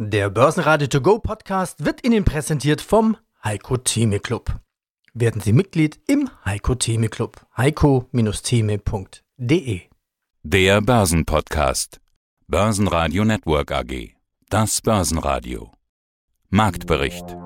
[0.00, 4.60] Der Börsenradio To Go Podcast wird Ihnen präsentiert vom Heiko Theme Club.
[5.12, 7.44] Werden Sie Mitglied im Heiko Theme Club.
[7.56, 9.80] heiko-theme.de
[10.44, 12.00] Der Börsenpodcast.
[12.46, 14.14] Börsenradio Network AG.
[14.48, 15.72] Das Börsenradio.
[16.48, 17.36] Marktbericht.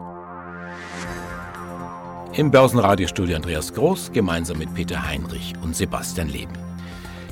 [2.35, 6.53] Im Börsenradiostudio Andreas Groß gemeinsam mit Peter Heinrich und Sebastian Leben.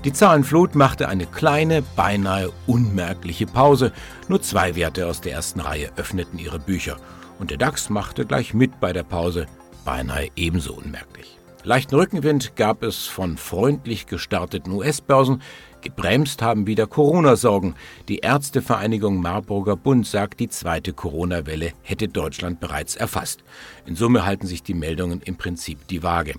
[0.05, 3.93] Die Zahlenflut machte eine kleine, beinahe unmerkliche Pause.
[4.29, 6.96] Nur zwei Werte aus der ersten Reihe öffneten ihre Bücher.
[7.39, 9.46] Und der DAX machte gleich mit bei der Pause,
[9.85, 11.36] beinahe ebenso unmerklich.
[11.64, 15.43] Leichten Rückenwind gab es von freundlich gestarteten US-Börsen.
[15.82, 17.75] Gebremst haben wieder Corona-Sorgen.
[18.08, 23.44] Die Ärztevereinigung Marburger Bund sagt, die zweite Corona-Welle hätte Deutschland bereits erfasst.
[23.85, 26.36] In Summe halten sich die Meldungen im Prinzip die Waage.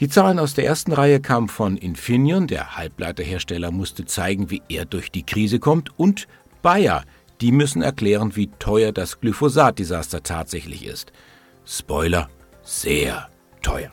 [0.00, 4.86] Die Zahlen aus der ersten Reihe kamen von Infineon, der Halbleiterhersteller musste zeigen, wie er
[4.86, 6.26] durch die Krise kommt, und
[6.62, 7.04] Bayer,
[7.42, 11.12] die müssen erklären, wie teuer das Glyphosat-Desaster tatsächlich ist.
[11.66, 12.30] Spoiler,
[12.62, 13.28] sehr
[13.60, 13.92] teuer.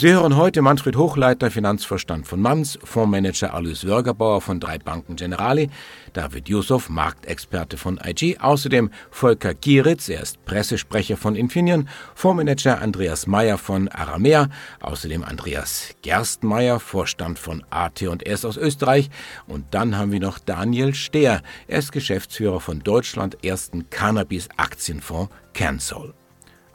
[0.00, 5.70] Sie hören heute Manfred Hochleiter, Finanzvorstand von Manns, Fondsmanager Alois Wörgerbauer von drei Banken Generali,
[6.12, 13.26] David Yusuf, Marktexperte von IG, außerdem Volker Gieritz, er ist Pressesprecher von Infineon, Fondsmanager Andreas
[13.26, 19.10] Meyer von Aramea, außerdem Andreas Gerstmeier, Vorstand von AT&S aus Österreich
[19.48, 26.14] und dann haben wir noch Daniel Stehr, er ist Geschäftsführer von Deutschland ersten Cannabis-Aktienfonds CanSol.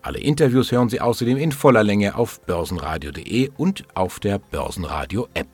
[0.05, 5.47] Alle Interviews hören Sie außerdem in voller Länge auf börsenradio.de und auf der Börsenradio-App.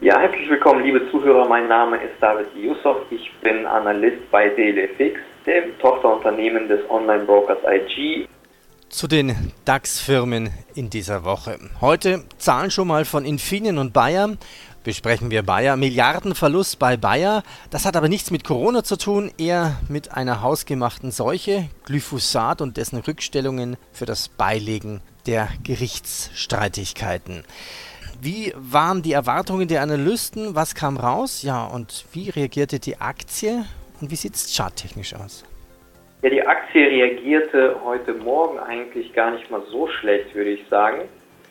[0.00, 1.48] Ja, herzlich willkommen, liebe Zuhörer.
[1.48, 2.98] Mein Name ist David Yusuf.
[3.10, 8.28] Ich bin Analyst bei DLFX, dem Tochterunternehmen des Online-Brokers IG.
[8.88, 9.34] Zu den
[9.64, 11.58] DAX-Firmen in dieser Woche.
[11.80, 14.36] Heute Zahlen schon mal von Infineon und Bayer
[14.82, 15.76] besprechen wir Bayer.
[15.76, 17.42] Milliardenverlust bei Bayer.
[17.70, 22.76] Das hat aber nichts mit Corona zu tun, eher mit einer hausgemachten Seuche, Glyphosat und
[22.76, 27.44] dessen Rückstellungen für das Beilegen der Gerichtsstreitigkeiten.
[28.20, 30.54] Wie waren die Erwartungen der Analysten?
[30.54, 31.42] Was kam raus?
[31.42, 33.64] Ja, und wie reagierte die Aktie?
[34.00, 35.44] Und wie sieht es charttechnisch aus?
[36.22, 41.02] Ja, die Aktie reagierte heute Morgen eigentlich gar nicht mal so schlecht, würde ich sagen.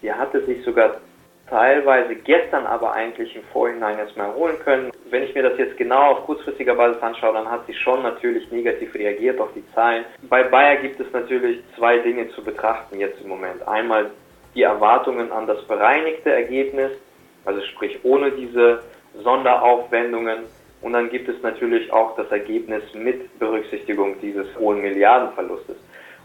[0.01, 0.95] Sie hatte sich sogar
[1.51, 4.91] teilweise gestern aber eigentlich im Vorhinein erstmal erholen können.
[5.09, 8.49] Wenn ich mir das jetzt genau auf kurzfristiger Basis anschaue, dann hat sie schon natürlich
[8.51, 10.05] negativ reagiert auf die Zahlen.
[10.29, 13.67] Bei Bayer gibt es natürlich zwei Dinge zu betrachten jetzt im Moment.
[13.67, 14.11] Einmal
[14.55, 16.91] die Erwartungen an das bereinigte Ergebnis,
[17.45, 18.81] also sprich ohne diese
[19.21, 20.45] Sonderaufwendungen.
[20.81, 25.75] Und dann gibt es natürlich auch das Ergebnis mit Berücksichtigung dieses hohen Milliardenverlustes.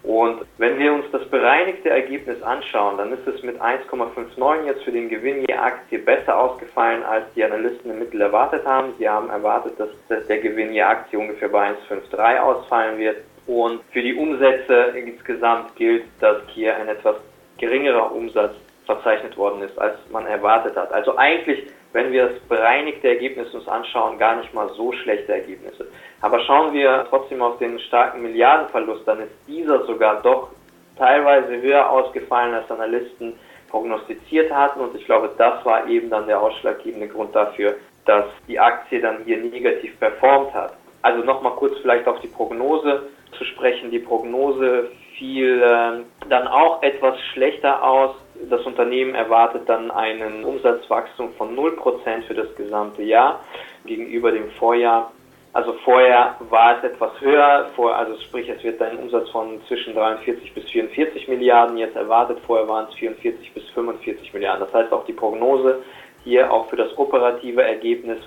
[0.06, 4.92] Und wenn wir uns das bereinigte Ergebnis anschauen, dann ist es mit 1,59 jetzt für
[4.92, 8.94] den Gewinn je Aktie besser ausgefallen, als die Analysten im Mittel erwartet haben.
[8.98, 13.16] Sie haben erwartet, dass der Gewinn je Aktie ungefähr bei 1,53 ausfallen wird.
[13.48, 17.16] Und für die Umsätze insgesamt gilt, dass hier ein etwas
[17.58, 20.92] geringerer Umsatz verzeichnet worden ist, als man erwartet hat.
[20.92, 25.88] Also eigentlich wenn wir das bereinigte Ergebnis uns anschauen, gar nicht mal so schlechte Ergebnisse.
[26.20, 30.50] Aber schauen wir trotzdem auf den starken Milliardenverlust, dann ist dieser sogar doch
[30.98, 33.32] teilweise höher ausgefallen, als Analysten
[33.70, 34.80] prognostiziert hatten.
[34.80, 39.24] Und ich glaube, das war eben dann der ausschlaggebende Grund dafür, dass die Aktie dann
[39.24, 40.74] hier negativ performt hat.
[41.00, 43.08] Also nochmal kurz vielleicht auf die Prognose
[43.38, 43.90] zu sprechen.
[43.90, 48.16] Die Prognose fiel äh, dann auch etwas schlechter aus
[48.50, 53.40] das Unternehmen erwartet dann einen Umsatzwachstum von 0% für das gesamte Jahr
[53.84, 55.12] gegenüber dem Vorjahr.
[55.52, 59.94] Also vorher war es etwas höher, vor, also sprich es wird ein Umsatz von zwischen
[59.94, 64.60] 43 bis 44 Milliarden jetzt erwartet, vorher waren es 44 bis 45 Milliarden.
[64.60, 65.82] Das heißt auch die Prognose
[66.24, 68.18] hier auch für das operative Ergebnis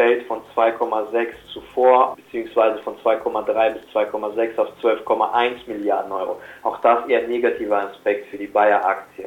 [0.00, 6.40] fällt von 2,6 zuvor beziehungsweise von 2,3 bis 2,6 auf 12,1 Milliarden Euro.
[6.62, 9.26] Auch das eher negativer Aspekt für die Bayer-Aktie.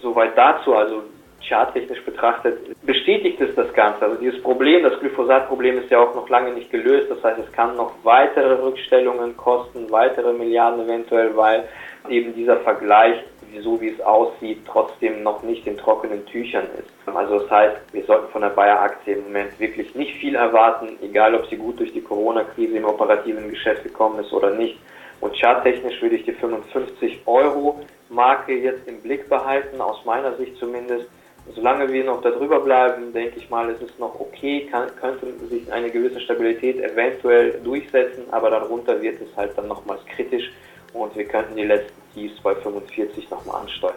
[0.00, 1.02] Soweit dazu, also
[1.40, 4.02] charttechnisch betrachtet, bestätigt es das Ganze.
[4.02, 7.10] Also dieses Problem, das Glyphosat-Problem ist ja auch noch lange nicht gelöst.
[7.10, 11.68] Das heißt, es kann noch weitere Rückstellungen kosten, weitere Milliarden eventuell, weil
[12.08, 13.16] eben dieser Vergleich,
[13.62, 16.90] so wie es aussieht, trotzdem noch nicht in trockenen Tüchern ist.
[17.14, 21.34] Also das heißt, wir sollten von der Bayer-Aktie im Moment wirklich nicht viel erwarten, egal
[21.34, 24.78] ob sie gut durch die Corona-Krise im operativen Geschäft gekommen ist oder nicht.
[25.20, 30.56] Und charttechnisch würde ich die 55 Euro Marke jetzt im Blick behalten, aus meiner Sicht
[30.58, 31.06] zumindest.
[31.54, 35.72] Solange wir noch darüber bleiben, denke ich mal, ist es noch okay, kann, könnte sich
[35.72, 40.50] eine gewisse Stabilität eventuell durchsetzen, aber darunter wird es halt dann nochmals kritisch
[40.92, 42.05] und wir könnten die letzten
[42.42, 43.94] Bei 45 nochmal ansteuern.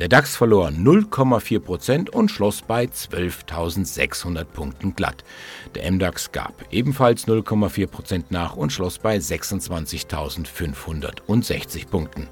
[0.00, 5.22] Der DAX verlor 0,4 Prozent und schloss bei 12.600 Punkten glatt.
[5.74, 12.28] Der MDAX gab ebenfalls 0,4 Prozent nach und schloss bei 26.560 Punkten.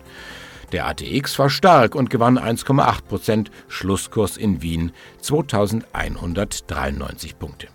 [0.73, 4.91] Der ATX war stark und gewann 1,8 Prozent, Schlusskurs in Wien
[5.21, 7.69] 2193 Punkte.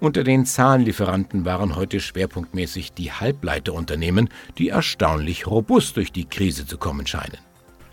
[0.00, 6.78] Unter den Zahlenlieferanten waren heute schwerpunktmäßig die Halbleiterunternehmen, die erstaunlich robust durch die Krise zu
[6.78, 7.38] kommen scheinen.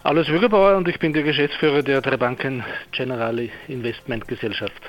[0.04, 4.80] Alles Würgebauer und ich bin der Geschäftsführer der drei Banken Generali Investment Gesellschaft.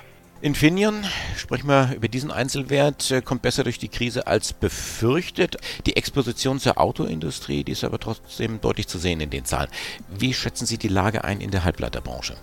[0.42, 1.02] Infineon,
[1.38, 5.56] sprechen wir über diesen Einzelwert, äh, kommt besser durch die Krise als befürchtet.
[5.86, 9.70] Die Exposition zur Autoindustrie, die ist aber trotzdem deutlich zu sehen in den Zahlen.
[10.10, 12.36] Wie schätzen Sie die Lage ein in der Halbleiterbranche?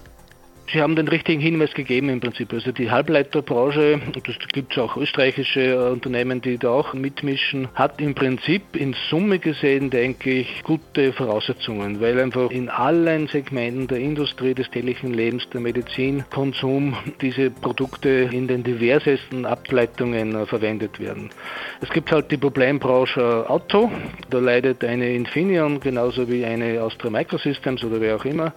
[0.72, 2.54] Sie haben den richtigen Hinweis gegeben im Prinzip.
[2.54, 8.00] Also die Halbleiterbranche, das gibt es auch österreichische äh, Unternehmen, die da auch mitmischen, hat
[8.00, 14.00] im Prinzip in Summe gesehen, denke ich, gute Voraussetzungen, weil einfach in allen Segmenten der
[14.00, 21.00] Industrie, des täglichen Lebens, der Medizin, Konsum diese Produkte in den diversesten Ableitungen äh, verwendet
[21.00, 21.30] werden.
[21.82, 23.92] Es gibt halt die Problembranche Auto,
[24.30, 28.54] da leidet eine Infineon genauso wie eine Austria Microsystems oder wer auch immer.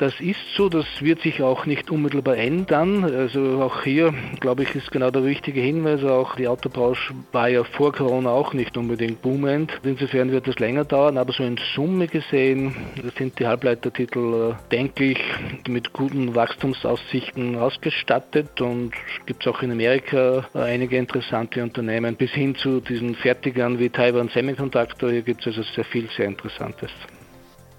[0.00, 3.04] Das ist so, das wird sich auch nicht unmittelbar ändern.
[3.04, 6.02] Also auch hier, glaube ich, ist genau der richtige Hinweis.
[6.04, 9.78] Auch die Autobranche war ja vor Corona auch nicht unbedingt boomend.
[9.82, 12.74] Insofern wird das länger dauern, aber so in Summe gesehen
[13.18, 15.20] sind die Halbleitertitel, äh, denke ich,
[15.68, 18.92] mit guten Wachstumsaussichten ausgestattet und
[19.26, 23.90] gibt es auch in Amerika äh, einige interessante Unternehmen bis hin zu diesen Fertigern wie
[23.90, 25.10] Taiwan Semiconductor.
[25.10, 26.90] Hier gibt es also sehr viel sehr Interessantes.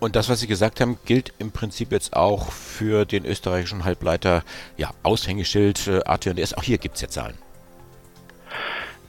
[0.01, 4.43] Und das, was Sie gesagt haben, gilt im Prinzip jetzt auch für den österreichischen Halbleiter,
[4.75, 6.55] ja, Aushängeschild äh, AT&S.
[6.55, 7.37] Auch hier gibt es ja Zahlen.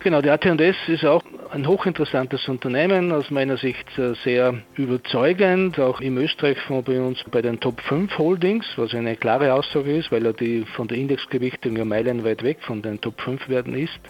[0.01, 6.03] Genau, die AT&S ist auch ein hochinteressantes Unternehmen, aus meiner Sicht äh, sehr überzeugend, auch
[6.03, 10.27] im Österreich-Fonds bei uns bei den Top 5 Holdings, was eine klare Aussage ist, weil
[10.27, 14.01] er die von der Indexgewichtung ja meilenweit weg von den Top 5 Werten ist.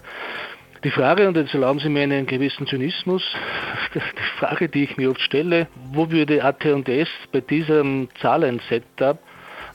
[0.85, 3.23] Die Frage, und jetzt erlauben Sie mir einen gewissen Zynismus,
[3.95, 4.01] die
[4.41, 9.19] Frage, die ich mir oft stelle, wo würde AT&S bei diesem Zahlen-Setup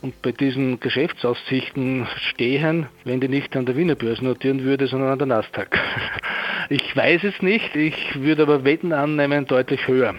[0.01, 5.12] und bei diesen Geschäftsaussichten stehen, wenn die nicht an der Wiener Börse notieren würde, sondern
[5.12, 5.80] an der Nasdaq.
[6.69, 10.13] Ich weiß es nicht, ich würde aber Wetten annehmen deutlich höher.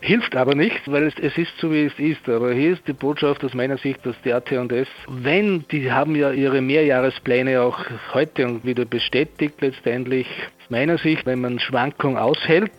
[0.00, 2.28] Hilft aber nicht, weil es, es ist so, wie es ist.
[2.28, 6.32] Aber hier ist die Botschaft aus meiner Sicht, dass die AT&S, wenn, die haben ja
[6.32, 7.78] ihre Mehrjahrespläne auch
[8.12, 10.26] heute wieder bestätigt letztendlich,
[10.62, 12.72] aus meiner Sicht, wenn man Schwankung aushält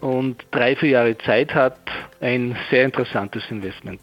[0.00, 1.78] und drei, vier Jahre Zeit hat,
[2.20, 4.00] ein sehr interessantes Investment.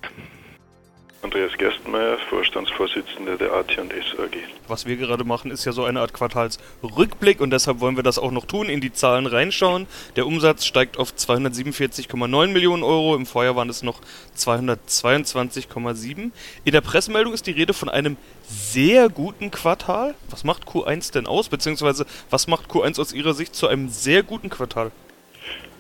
[1.24, 4.38] Andreas Gerstenmeier, Vorstandsvorsitzender der AT&S AG.
[4.68, 8.18] Was wir gerade machen, ist ja so eine Art Quartalsrückblick und deshalb wollen wir das
[8.18, 9.86] auch noch tun, in die Zahlen reinschauen.
[10.16, 14.02] Der Umsatz steigt auf 247,9 Millionen Euro, im Vorjahr waren es noch
[14.36, 16.32] 222,7.
[16.66, 18.18] In der Pressemeldung ist die Rede von einem
[18.48, 20.16] sehr guten Quartal.
[20.32, 24.24] Was macht Q1 denn aus, beziehungsweise was macht Q1 aus Ihrer Sicht zu einem sehr
[24.24, 24.92] guten Quartal?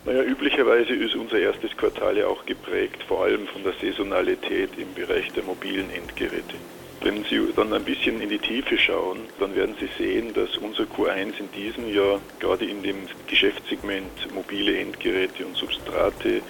[0.03, 4.91] Naja, üblicherweise ist unser erstes Quartal ja auch geprägt, vor allem von der Saisonalität im
[4.95, 6.55] Bereich der mobilen Endgeräte.
[7.03, 10.83] Wenn Sie dann ein bisschen in die Tiefe schauen, dann werden Sie sehen, dass unser
[10.83, 16.41] Q1 in diesem Jahr gerade in dem Geschäftssegment mobile Endgeräte und Substrate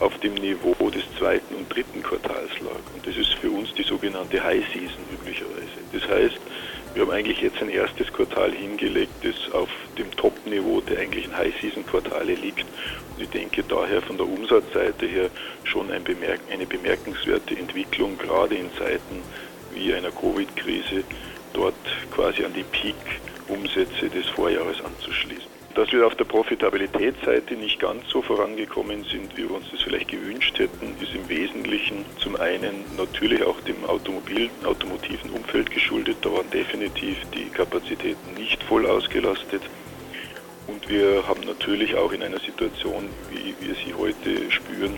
[0.00, 2.80] auf dem Niveau des zweiten und dritten Quartals lag.
[2.94, 5.78] Und das ist für uns die sogenannte High Season üblicherweise.
[5.92, 6.38] Das heißt,
[6.94, 12.34] wir haben eigentlich jetzt ein erstes Quartal hingelegt, das auf dem Top-Niveau der eigentlichen High-Season-Quartale
[12.34, 12.66] liegt.
[13.16, 15.30] Und ich denke daher von der Umsatzseite her
[15.64, 19.22] schon ein bemerk eine bemerkenswerte Entwicklung, gerade in Zeiten
[19.74, 21.04] wie einer Covid-Krise,
[21.52, 21.74] dort
[22.10, 25.47] quasi an die Peak-Umsätze des Vorjahres anzuschließen.
[25.78, 30.08] Dass wir auf der Profitabilitätsseite nicht ganz so vorangekommen sind, wie wir uns das vielleicht
[30.08, 36.16] gewünscht hätten, ist im Wesentlichen zum einen natürlich auch dem Automobil, automotiven Umfeld geschuldet.
[36.22, 39.62] Da waren definitiv die Kapazitäten nicht voll ausgelastet.
[40.66, 44.96] Und wir haben natürlich auch in einer Situation, wie wir sie heute spüren,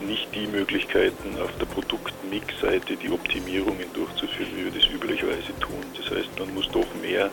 [0.00, 5.84] nicht die Möglichkeiten auf der Produktmix-Seite die Optimierungen durchzuführen, wie wir das üblicherweise tun.
[5.98, 7.28] Das heißt, man muss doch mehr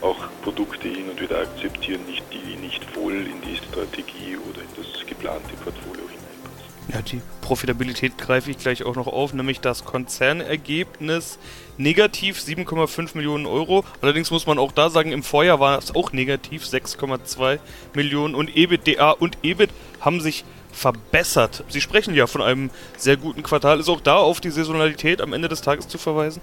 [0.00, 4.68] auch Produkte hin und wieder akzeptieren, nicht, die nicht voll in die Strategie oder in
[4.76, 6.66] das geplante Portfolio hineinpassen.
[6.92, 11.38] Ja, die Profitabilität greife ich gleich auch noch auf, nämlich das Konzernergebnis
[11.78, 13.84] negativ 7,5 Millionen Euro.
[14.00, 17.58] Allerdings muss man auch da sagen, im Vorjahr war es auch negativ 6,2
[17.94, 21.64] Millionen und EBITDA und EBIT haben sich verbessert.
[21.68, 23.80] Sie sprechen ja von einem sehr guten Quartal.
[23.80, 26.42] Ist auch da auf die Saisonalität am Ende des Tages zu verweisen?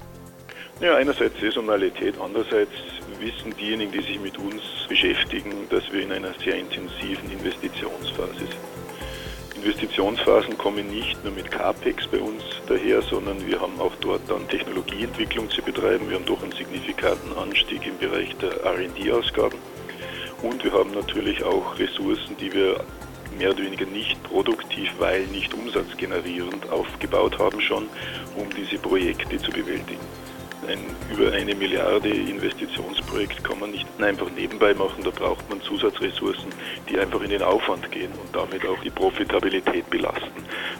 [0.81, 2.71] Ja, einerseits Saisonalität, andererseits
[3.23, 8.55] wissen diejenigen, die sich mit uns beschäftigen, dass wir in einer sehr intensiven Investitionsphase sind.
[9.55, 14.21] In Investitionsphasen kommen nicht nur mit CAPEX bei uns daher, sondern wir haben auch dort
[14.27, 16.09] dann Technologieentwicklung zu betreiben.
[16.09, 19.57] Wir haben doch einen signifikanten Anstieg im Bereich der RD-Ausgaben.
[20.41, 22.83] Und wir haben natürlich auch Ressourcen, die wir
[23.37, 27.87] mehr oder weniger nicht produktiv, weil nicht umsatzgenerierend aufgebaut haben schon,
[28.35, 30.22] um diese Projekte zu bewältigen.
[30.67, 30.79] Ein
[31.13, 36.49] über eine Milliarde Investitionsprojekt kann man nicht einfach nebenbei machen, da braucht man Zusatzressourcen,
[36.89, 40.31] die einfach in den Aufwand gehen und damit auch die Profitabilität belasten.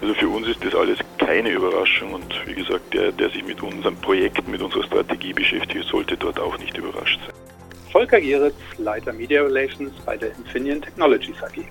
[0.01, 3.61] Also für uns ist das alles keine Überraschung und wie gesagt, der, der sich mit
[3.61, 7.35] unserem Projekt, mit unserer Strategie beschäftigt, sollte dort auch nicht überrascht sein.
[7.91, 11.63] Volker Geritz, Leiter Media Relations bei der Infineon Technologies AG.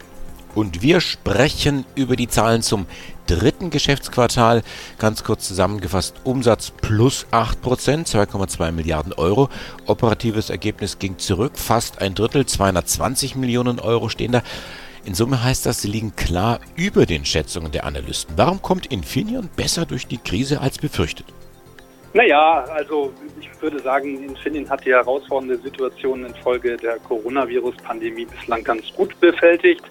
[0.54, 2.86] Und wir sprechen über die Zahlen zum
[3.36, 4.62] dritten Geschäftsquartal.
[4.98, 9.48] Ganz kurz zusammengefasst, Umsatz plus 8%, 2,2 Milliarden Euro.
[9.86, 14.42] Operatives Ergebnis ging zurück, fast ein Drittel, 220 Millionen Euro stehen da.
[15.04, 18.34] In Summe heißt das, sie liegen klar über den Schätzungen der Analysten.
[18.36, 21.26] Warum kommt Infineon besser durch die Krise als befürchtet?
[22.14, 23.10] Naja, also
[23.40, 29.82] ich würde sagen, Infineon hat die herausfordernde Situation infolge der Coronavirus-Pandemie bislang ganz gut bewältigt.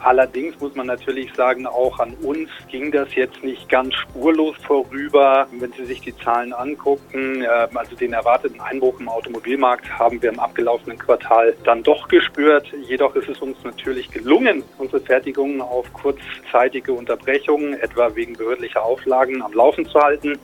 [0.00, 5.46] Allerdings muss man natürlich sagen, auch an uns ging das jetzt nicht ganz spurlos vorüber.
[5.52, 10.30] Wenn Sie sich die Zahlen angucken, ähm, also den erwarteten Einbruch im Automobilmarkt haben wir
[10.30, 12.66] im abgelaufenen Quartal dann doch gespürt.
[12.86, 19.42] Jedoch ist es uns natürlich gelungen, unsere Fertigungen auf kurzzeitige Unterbrechungen, etwa wegen behördlicher Auflagen,
[19.42, 20.38] am Laufen zu halten.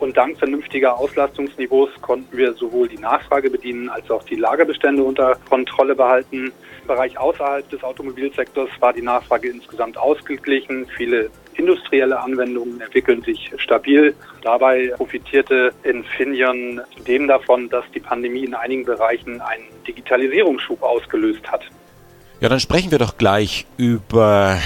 [0.00, 5.36] Und dank vernünftiger Auslastungsniveaus konnten wir sowohl die Nachfrage bedienen als auch die Lagerbestände unter
[5.48, 6.52] Kontrolle behalten.
[6.80, 10.86] Im Bereich außerhalb des Automobilsektors war die Nachfrage insgesamt ausgeglichen.
[10.96, 14.14] Viele industrielle Anwendungen entwickeln sich stabil.
[14.42, 21.62] Dabei profitierte Infineon zudem davon, dass die Pandemie in einigen Bereichen einen Digitalisierungsschub ausgelöst hat.
[22.40, 24.58] Ja, dann sprechen wir doch gleich über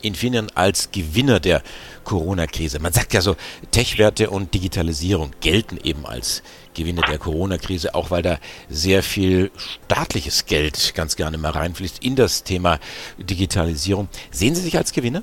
[0.00, 1.62] Infineon als Gewinner der
[2.06, 2.78] Corona-Krise.
[2.78, 3.36] Man sagt ja so,
[3.72, 8.38] Tech-Werte und Digitalisierung gelten eben als Gewinner der Corona-Krise, auch weil da
[8.70, 12.78] sehr viel staatliches Geld ganz gerne mal reinfließt in das Thema
[13.18, 14.08] Digitalisierung.
[14.30, 15.22] Sehen Sie sich als Gewinner?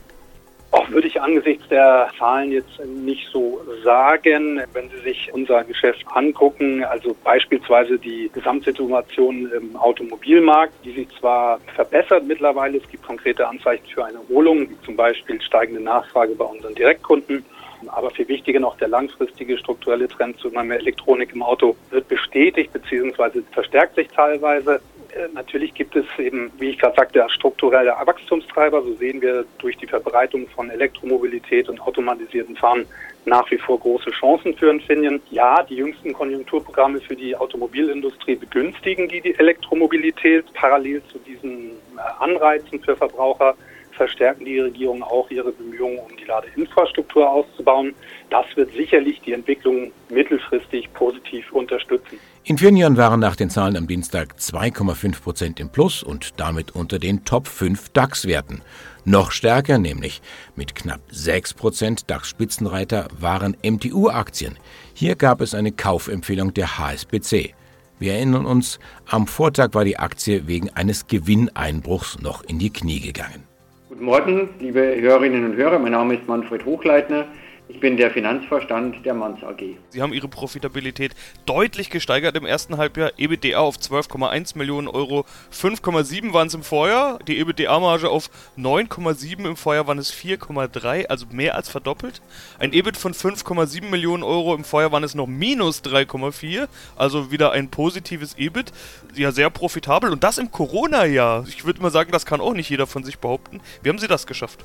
[0.73, 4.59] Auch würde ich angesichts der Zahlen jetzt nicht so sagen.
[4.73, 11.59] Wenn Sie sich unser Geschäft angucken, also beispielsweise die Gesamtsituation im Automobilmarkt, die sich zwar
[11.75, 16.45] verbessert mittlerweile, es gibt konkrete Anzeichen für eine Erholung, wie zum Beispiel steigende Nachfrage bei
[16.45, 17.45] unseren Direktkunden.
[17.89, 22.73] Aber viel wichtiger noch der langfristige strukturelle Trend zu mehr Elektronik im Auto wird bestätigt
[22.73, 23.41] bzw.
[23.51, 24.81] verstärkt sich teilweise.
[25.15, 28.81] Äh, natürlich gibt es eben, wie ich gerade sagte, strukturelle Wachstumstreiber.
[28.81, 32.85] So sehen wir durch die Verbreitung von Elektromobilität und automatisierten Fahren
[33.25, 35.21] nach wie vor große Chancen für Infineon.
[35.29, 40.45] Ja, die jüngsten Konjunkturprogramme für die Automobilindustrie begünstigen die, Elektromobilität.
[40.53, 43.55] Parallel zu diesen äh, Anreizen für Verbraucher
[43.91, 47.93] verstärken die Regierungen auch ihre Bemühungen, um die Ladeinfrastruktur auszubauen.
[48.31, 52.19] Das wird sicherlich die Entwicklung mittelfristig positiv unterstützen.
[52.45, 57.23] Infineon waren nach den Zahlen am Dienstag 2,5 Prozent im Plus und damit unter den
[57.23, 58.61] Top 5 DAX-Werten.
[59.05, 60.21] Noch stärker, nämlich
[60.57, 64.57] mit knapp 6 Prozent DAX-Spitzenreiter waren MTU-Aktien.
[64.93, 67.53] Hier gab es eine Kaufempfehlung der HSBC.
[67.99, 68.77] Wir erinnern uns,
[69.09, 73.43] am Vortag war die Aktie wegen eines Gewinneinbruchs noch in die Knie gegangen.
[73.87, 75.79] Guten Morgen, liebe Hörerinnen und Hörer.
[75.79, 77.25] Mein Name ist Manfred Hochleitner.
[77.73, 79.61] Ich bin der Finanzvorstand der Manns AG.
[79.89, 81.15] Sie haben Ihre Profitabilität
[81.47, 83.13] deutlich gesteigert im ersten Halbjahr.
[83.17, 87.17] EBITDA auf 12,1 Millionen Euro, 5,7 waren es im Vorjahr.
[87.27, 92.21] Die EBITDA-Marge auf 9,7 im Vorjahr waren es 4,3, also mehr als verdoppelt.
[92.59, 97.53] Ein EBIT von 5,7 Millionen Euro, im Vorjahr waren es noch minus 3,4, also wieder
[97.53, 98.71] ein positives EBIT.
[99.15, 101.45] Ja, sehr profitabel und das im Corona-Jahr.
[101.47, 103.61] Ich würde mal sagen, das kann auch nicht jeder von sich behaupten.
[103.81, 104.63] Wie haben Sie das geschafft?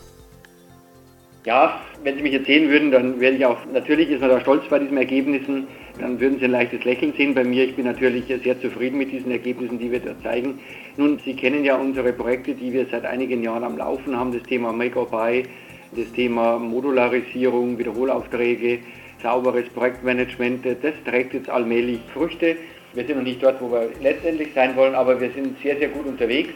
[1.44, 4.40] Ja, wenn Sie mich jetzt sehen würden, dann werde ich auch, natürlich ist man da
[4.40, 5.68] stolz bei diesen Ergebnissen,
[6.00, 7.64] dann würden Sie ein leichtes Lächeln sehen bei mir.
[7.64, 10.58] Ich bin natürlich sehr zufrieden mit diesen Ergebnissen, die wir da zeigen.
[10.96, 14.42] Nun, Sie kennen ja unsere Projekte, die wir seit einigen Jahren am Laufen haben, das
[14.42, 15.44] Thema Make or Buy,
[15.92, 18.80] das Thema Modularisierung, Wiederholaufträge,
[19.22, 22.56] sauberes Projektmanagement, das trägt jetzt allmählich Früchte.
[22.94, 25.88] Wir sind noch nicht dort, wo wir letztendlich sein wollen, aber wir sind sehr, sehr
[25.88, 26.50] gut unterwegs.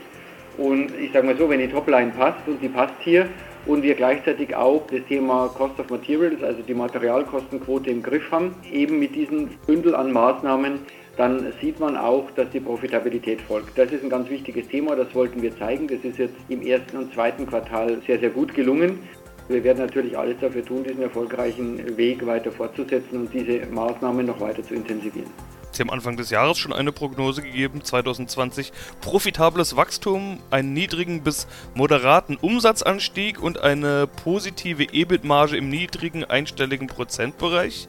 [0.59, 3.29] Und ich sage mal so, wenn die Topline passt und die passt hier
[3.67, 8.55] und wir gleichzeitig auch das Thema Cost of Materials, also die Materialkostenquote im Griff haben,
[8.71, 10.81] eben mit diesem Bündel an Maßnahmen,
[11.17, 13.77] dann sieht man auch, dass die Profitabilität folgt.
[13.77, 15.87] Das ist ein ganz wichtiges Thema, das wollten wir zeigen.
[15.87, 19.01] Das ist jetzt im ersten und zweiten Quartal sehr, sehr gut gelungen.
[19.49, 24.41] Wir werden natürlich alles dafür tun, diesen erfolgreichen Weg weiter fortzusetzen und diese Maßnahmen noch
[24.41, 25.31] weiter zu intensivieren.
[25.73, 31.47] Sie haben Anfang des Jahres schon eine Prognose gegeben, 2020 profitables Wachstum, einen niedrigen bis
[31.75, 37.87] moderaten Umsatzanstieg und eine positive EBIT-Marge im niedrigen einstelligen Prozentbereich.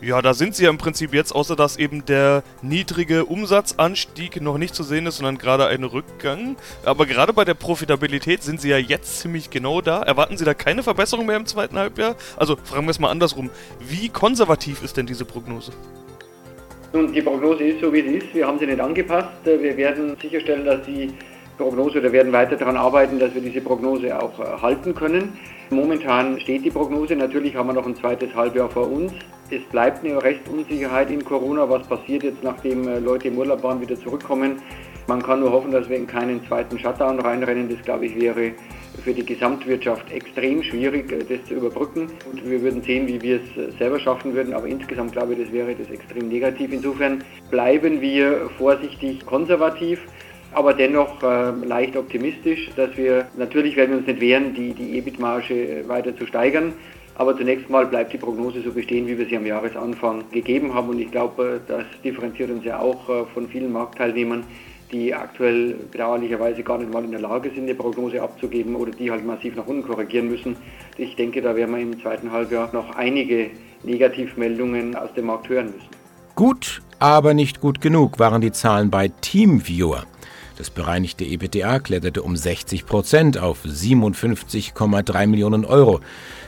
[0.00, 4.58] Ja, da sind sie ja im Prinzip jetzt, außer dass eben der niedrige Umsatzanstieg noch
[4.58, 6.56] nicht zu sehen ist, sondern gerade ein Rückgang.
[6.84, 10.02] Aber gerade bei der Profitabilität sind sie ja jetzt ziemlich genau da.
[10.02, 12.16] Erwarten Sie da keine Verbesserung mehr im zweiten Halbjahr?
[12.36, 13.50] Also fragen wir es mal andersrum.
[13.80, 15.72] Wie konservativ ist denn diese Prognose?
[16.94, 18.32] Nun, die Prognose ist so, wie sie ist.
[18.32, 19.28] Wir haben sie nicht angepasst.
[19.42, 21.12] Wir werden sicherstellen, dass die
[21.58, 25.32] Prognose oder werden weiter daran arbeiten, dass wir diese Prognose auch äh, halten können.
[25.70, 27.16] Momentan steht die Prognose.
[27.16, 29.12] Natürlich haben wir noch ein zweites Halbjahr vor uns.
[29.50, 31.68] Es bleibt eine Restunsicherheit in Corona.
[31.68, 34.62] Was passiert jetzt, nachdem äh, Leute im Urlaub waren, wieder zurückkommen?
[35.08, 37.68] Man kann nur hoffen, dass wir in keinen zweiten Shutdown reinrennen.
[37.68, 38.52] Das, glaube ich, wäre
[39.02, 42.08] für die Gesamtwirtschaft extrem schwierig, äh, das zu überbrücken.
[42.30, 44.54] Und wir würden sehen, wie wir es selber schaffen würden.
[44.54, 46.72] Aber insgesamt glaube ich, das wäre das extrem negativ.
[46.72, 50.00] Insofern bleiben wir vorsichtig konservativ
[50.54, 54.96] aber dennoch äh, leicht optimistisch, dass wir, natürlich werden wir uns nicht wehren, die, die
[54.98, 56.72] EBIT-Marge äh, weiter zu steigern.
[57.16, 60.88] Aber zunächst mal bleibt die Prognose so bestehen, wie wir sie am Jahresanfang gegeben haben.
[60.88, 64.44] Und ich glaube, das differenziert uns ja auch äh, von vielen Marktteilnehmern,
[64.92, 69.10] die aktuell bedauerlicherweise gar nicht mal in der Lage sind, eine Prognose abzugeben oder die
[69.10, 70.56] halt massiv nach unten korrigieren müssen.
[70.96, 73.50] Ich denke, da werden wir im zweiten Halbjahr noch einige
[73.82, 75.88] Negativmeldungen aus dem Markt hören müssen.
[76.34, 80.04] Gut, aber nicht gut genug waren die Zahlen bei Teamviewer.
[80.56, 86.00] Das bereinigte EBITDA kletterte um 60 Prozent auf 57,3 Millionen Euro.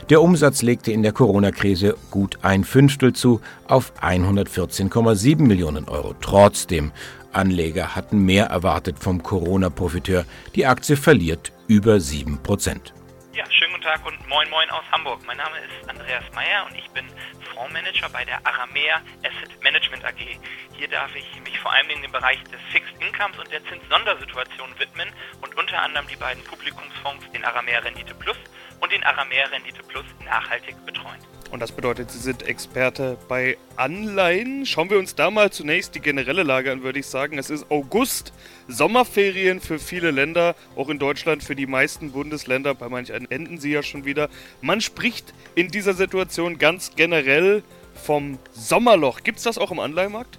[0.09, 6.15] Der Umsatz legte in der Corona-Krise gut ein Fünftel zu auf 114,7 Millionen Euro.
[6.21, 6.93] Trotzdem,
[7.31, 10.25] Anleger hatten mehr erwartet vom Corona-Profiteur.
[10.55, 12.93] Die Aktie verliert über 7 Prozent.
[13.33, 15.21] Ja, schönen guten Tag und moin moin aus Hamburg.
[15.27, 17.05] Mein Name ist Andreas Meyer und ich bin
[17.53, 20.39] Fondsmanager bei der Aramea Asset Management AG.
[20.73, 25.09] Hier darf ich mich vor allem dem Bereich des Fixed Incomes und der Zinssondersituation widmen
[25.41, 28.37] und unter anderem die beiden Publikumsfonds, den Aramea Rendite Plus
[28.79, 31.21] und den Aramea Rendite Plus nachhaltig betreuen.
[31.49, 34.65] Und das bedeutet, Sie sind Experte bei Anleihen.
[34.65, 37.37] Schauen wir uns da mal zunächst die generelle Lage an, würde ich sagen.
[37.37, 38.33] Es ist August,
[38.67, 42.75] Sommerferien für viele Länder, auch in Deutschland für die meisten Bundesländer.
[42.75, 44.29] Bei manchen enden sie ja schon wieder.
[44.61, 49.23] Man spricht in dieser Situation ganz generell vom Sommerloch.
[49.23, 50.37] Gibt es das auch im Anleihenmarkt?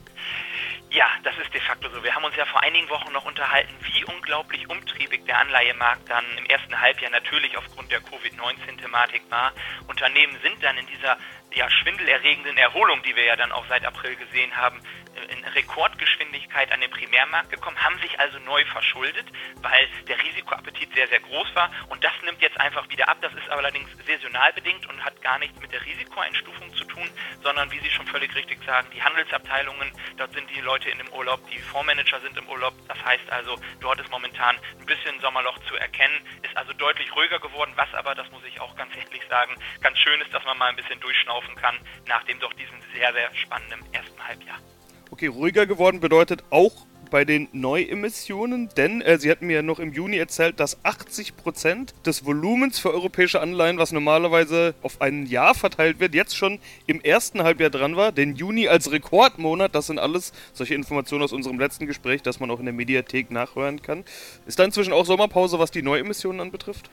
[0.91, 2.03] Ja, das ist de facto so.
[2.03, 6.25] Wir haben uns ja vor einigen Wochen noch unterhalten, wie unglaublich umtriebig der Anleihemarkt dann
[6.39, 9.53] im ersten Halbjahr natürlich aufgrund der Covid-19-Thematik war.
[9.87, 11.19] Unternehmen sind dann in dieser
[11.55, 14.81] ja, schwindelerregenden Erholung, die wir ja dann auch seit April gesehen haben,
[15.29, 19.27] in Rekordgeschwindigkeit an den Primärmarkt gekommen, haben sich also neu verschuldet,
[19.63, 21.71] weil der Risikoappetit sehr, sehr groß war.
[21.89, 23.19] Und das nimmt jetzt einfach wieder ab.
[23.21, 27.11] Das ist allerdings saisonal bedingt und hat gar nichts mit der Risikoeinstufung zu tun,
[27.43, 31.09] sondern wie Sie schon völlig richtig sagen, die Handelsabteilungen, dort sind die Leute in dem
[31.09, 32.75] Urlaub, die Fondsmanager sind im Urlaub.
[32.87, 37.39] Das heißt also, dort ist momentan ein bisschen Sommerloch zu erkennen, ist also deutlich ruhiger
[37.39, 40.59] geworden, was aber, das muss ich auch ganz ehrlich sagen, ganz schön ist, dass man
[40.59, 41.01] mal ein bisschen
[41.39, 41.75] durchschnaufen kann
[42.07, 44.59] nach dem doch diesem sehr, sehr spannenden ersten Halbjahr.
[45.11, 49.79] Okay, ruhiger geworden bedeutet auch bei den Neuemissionen, denn äh, Sie hatten mir ja noch
[49.79, 55.55] im Juni erzählt, dass 80% des Volumens für europäische Anleihen, was normalerweise auf ein Jahr
[55.55, 58.13] verteilt wird, jetzt schon im ersten Halbjahr dran war.
[58.13, 62.51] Den Juni als Rekordmonat, das sind alles solche Informationen aus unserem letzten Gespräch, das man
[62.51, 64.05] auch in der Mediathek nachhören kann.
[64.47, 66.91] Ist da inzwischen auch Sommerpause, was die Neuemissionen anbetrifft?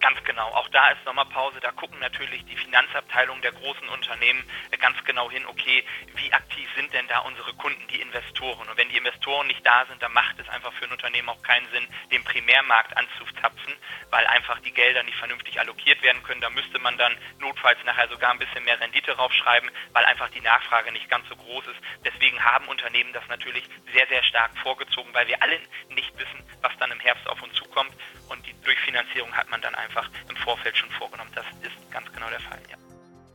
[0.00, 0.48] Ganz genau.
[0.52, 1.60] Auch da ist Sommerpause.
[1.60, 4.44] Da gucken natürlich die Finanzabteilungen der großen Unternehmen
[4.78, 8.68] ganz genau hin, okay, wie aktiv sind denn da unsere Kunden, die Investoren?
[8.68, 11.42] Und wenn die Investoren nicht da sind, dann macht es einfach für ein Unternehmen auch
[11.42, 13.74] keinen Sinn, den Primärmarkt anzuzapfen,
[14.10, 16.40] weil einfach die Gelder nicht vernünftig allokiert werden können.
[16.40, 20.40] Da müsste man dann notfalls nachher sogar ein bisschen mehr Rendite raufschreiben, weil einfach die
[20.40, 21.80] Nachfrage nicht ganz so groß ist.
[22.04, 26.76] Deswegen haben Unternehmen das natürlich sehr, sehr stark vorgezogen, weil wir alle nicht wissen, was
[26.78, 27.92] dann im Herbst auf uns zukommt.
[28.28, 29.85] Und die Durchfinanzierung hat man dann einfach
[30.28, 31.30] im Vorfeld schon vorgenommen.
[31.34, 32.76] Das ist ganz genau der Fall, ja.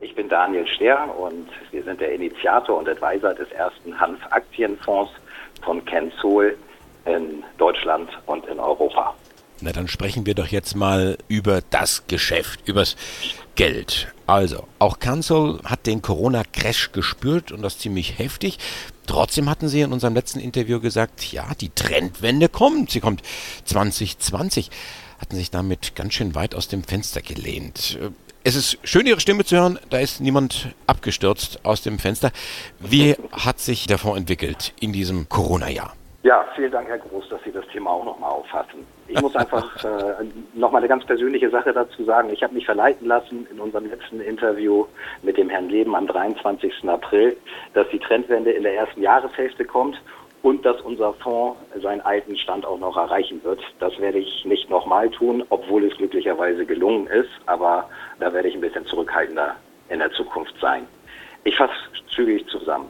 [0.00, 5.12] Ich bin Daniel Stehr und wir sind der Initiator und Advisor des ersten Hanf-Aktienfonds
[5.62, 6.58] von Ken Sohl
[7.04, 9.14] in Deutschland und in Europa.
[9.60, 12.96] Na, dann sprechen wir doch jetzt mal über das Geschäft, übers
[13.54, 14.12] Geld.
[14.26, 18.58] Also, auch Cancel hat den Corona-Crash gespürt und das ziemlich heftig.
[19.06, 22.90] Trotzdem hatten Sie in unserem letzten Interview gesagt, ja, die Trendwende kommt.
[22.90, 23.22] Sie kommt
[23.64, 24.70] 2020.
[25.22, 27.96] Hatten sich damit ganz schön weit aus dem Fenster gelehnt.
[28.42, 29.78] Es ist schön, Ihre Stimme zu hören.
[29.88, 32.32] Da ist niemand abgestürzt aus dem Fenster.
[32.80, 35.92] Wie hat sich der Fonds entwickelt in diesem Corona-Jahr?
[36.24, 38.84] Ja, vielen Dank, Herr Groß, dass Sie das Thema auch nochmal auffassen.
[39.06, 42.30] ich muss einfach äh, nochmal eine ganz persönliche Sache dazu sagen.
[42.30, 44.86] Ich habe mich verleiten lassen in unserem letzten Interview
[45.22, 46.88] mit dem Herrn Leben am 23.
[46.88, 47.36] April,
[47.74, 50.00] dass die Trendwende in der ersten Jahreshälfte kommt
[50.42, 53.60] und dass unser Fonds seinen alten Stand auch noch erreichen wird.
[53.78, 58.54] Das werde ich nicht nochmal tun, obwohl es glücklicherweise gelungen ist, aber da werde ich
[58.54, 59.56] ein bisschen zurückhaltender
[59.88, 60.86] in der Zukunft sein.
[61.44, 61.72] Ich fasse
[62.10, 62.88] zügig zusammen.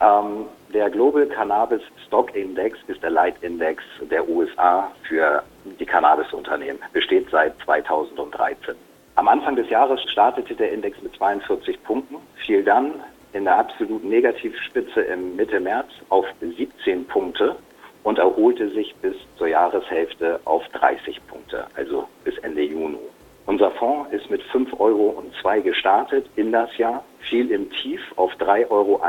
[0.00, 5.42] Ähm, der Global Cannabis Stock Index ist der Leitindex der USA für
[5.78, 8.74] die Cannabis-Unternehmen, besteht seit 2013.
[9.14, 12.94] Am Anfang des Jahres startete der Index mit 42 Punkten, fiel dann
[13.32, 17.56] in der absoluten Negativspitze im Mitte März auf 17 Punkte
[18.02, 22.98] und erholte sich bis zur Jahreshälfte auf 30 Punkte, also bis Ende Juni.
[23.46, 25.22] Unser Fonds ist mit 5,02 Euro
[25.62, 29.00] gestartet in das Jahr, fiel im Tief auf 3,21 Euro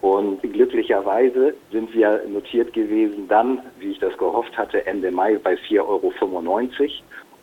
[0.00, 5.54] und glücklicherweise sind wir notiert gewesen dann, wie ich das gehofft hatte, Ende Mai bei
[5.54, 6.12] 4,95 Euro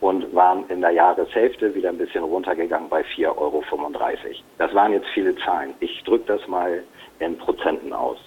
[0.01, 3.63] und waren in der Jahreshälfte wieder ein bisschen runtergegangen bei 4,35 Euro.
[4.57, 5.73] Das waren jetzt viele Zahlen.
[5.79, 6.83] Ich drücke das mal
[7.19, 8.17] in Prozenten aus.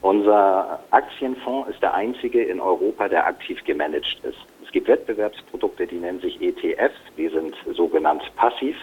[0.00, 4.38] Unser Aktienfonds ist der einzige in Europa, der aktiv gemanagt ist.
[4.64, 8.76] Es gibt Wettbewerbsprodukte, die nennen sich ETFs, die sind sogenannt passiv.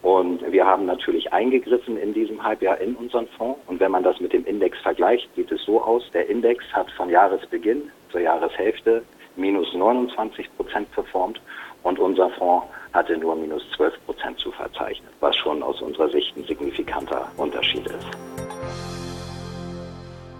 [0.00, 3.60] Und wir haben natürlich eingegriffen in diesem Halbjahr in unseren Fonds.
[3.66, 6.90] Und wenn man das mit dem Index vergleicht, sieht es so aus, der Index hat
[6.92, 9.02] von Jahresbeginn zur Jahreshälfte
[9.36, 11.40] minus 29 Prozent performt
[11.82, 16.34] und unser Fonds hatte nur minus 12 Prozent zu verzeichnen, was schon aus unserer Sicht
[16.36, 18.06] ein signifikanter Unterschied ist.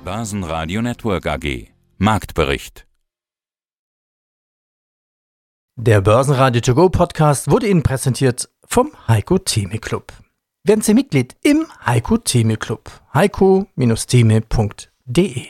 [0.04, 2.86] Börsenradio Network AG Marktbericht
[5.76, 10.12] Der Börsenradio To Go Podcast wurde Ihnen präsentiert vom Heiko Theme Club.
[10.62, 12.88] Werden Sie Mitglied im Heiko Theme Club.
[13.12, 15.46] heiko-theme.de